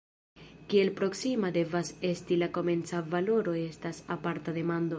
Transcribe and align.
Kiel 0.71 0.87
proksima 0.99 1.51
devas 1.57 1.91
esti 2.11 2.37
la 2.45 2.47
komenca 2.57 3.03
valoro 3.13 3.55
estas 3.67 4.01
aparta 4.17 4.57
demando. 4.57 4.89